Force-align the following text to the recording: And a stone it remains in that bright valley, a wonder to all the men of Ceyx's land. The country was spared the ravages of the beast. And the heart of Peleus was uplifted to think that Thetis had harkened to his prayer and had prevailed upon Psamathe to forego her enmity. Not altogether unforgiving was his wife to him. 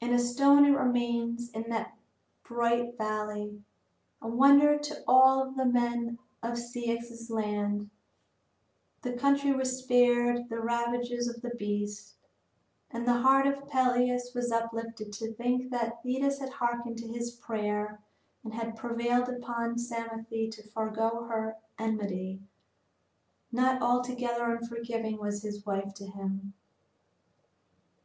And 0.00 0.12
a 0.12 0.18
stone 0.18 0.64
it 0.64 0.76
remains 0.76 1.48
in 1.50 1.70
that 1.70 1.96
bright 2.42 2.98
valley, 2.98 3.62
a 4.20 4.26
wonder 4.26 4.76
to 4.76 5.04
all 5.06 5.52
the 5.52 5.64
men 5.64 6.18
of 6.42 6.54
Ceyx's 6.58 7.30
land. 7.30 7.88
The 9.02 9.12
country 9.12 9.52
was 9.52 9.78
spared 9.78 10.48
the 10.48 10.58
ravages 10.58 11.28
of 11.28 11.40
the 11.40 11.54
beast. 11.54 12.16
And 12.90 13.06
the 13.06 13.20
heart 13.20 13.46
of 13.46 13.68
Peleus 13.68 14.34
was 14.34 14.50
uplifted 14.50 15.12
to 15.12 15.32
think 15.34 15.70
that 15.70 16.02
Thetis 16.02 16.40
had 16.40 16.50
harkened 16.54 16.98
to 16.98 17.06
his 17.06 17.30
prayer 17.30 18.00
and 18.42 18.52
had 18.52 18.76
prevailed 18.76 19.28
upon 19.28 19.76
Psamathe 19.78 20.50
to 20.50 20.66
forego 20.70 21.26
her 21.28 21.54
enmity. 21.78 22.40
Not 23.52 23.80
altogether 23.80 24.46
unforgiving 24.52 25.18
was 25.18 25.42
his 25.42 25.64
wife 25.64 25.94
to 25.94 26.06
him. 26.06 26.54